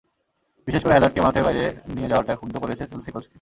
[0.67, 1.63] বিশেষ করে হ্যাজার্ডকে মাঠের বাইরে
[1.93, 3.29] নিয়ে যাওয়াটা ক্ষুব্ধ করেছে চেলসি কোচকে।